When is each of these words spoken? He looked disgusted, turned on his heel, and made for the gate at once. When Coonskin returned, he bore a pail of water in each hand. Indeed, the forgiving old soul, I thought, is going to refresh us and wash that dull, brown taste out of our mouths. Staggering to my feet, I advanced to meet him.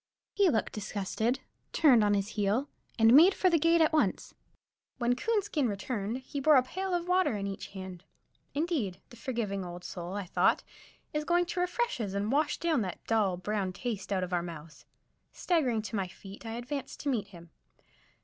He 0.33 0.49
looked 0.49 0.73
disgusted, 0.73 1.41
turned 1.73 2.03
on 2.03 2.15
his 2.15 2.29
heel, 2.29 2.69
and 2.97 3.13
made 3.13 3.35
for 3.35 3.51
the 3.51 3.59
gate 3.59 3.81
at 3.81 3.93
once. 3.93 4.33
When 4.97 5.15
Coonskin 5.15 5.69
returned, 5.69 6.23
he 6.25 6.39
bore 6.39 6.55
a 6.55 6.63
pail 6.63 6.95
of 6.95 7.07
water 7.07 7.35
in 7.37 7.45
each 7.45 7.67
hand. 7.73 8.03
Indeed, 8.55 8.99
the 9.11 9.15
forgiving 9.15 9.63
old 9.63 9.83
soul, 9.83 10.13
I 10.13 10.25
thought, 10.25 10.63
is 11.13 11.23
going 11.23 11.45
to 11.45 11.59
refresh 11.59 12.01
us 12.01 12.15
and 12.15 12.31
wash 12.31 12.57
that 12.57 13.05
dull, 13.05 13.37
brown 13.37 13.73
taste 13.73 14.11
out 14.11 14.23
of 14.23 14.33
our 14.33 14.41
mouths. 14.41 14.85
Staggering 15.33 15.83
to 15.83 15.95
my 15.95 16.07
feet, 16.07 16.47
I 16.47 16.53
advanced 16.53 16.99
to 17.01 17.09
meet 17.09 17.27
him. 17.27 17.51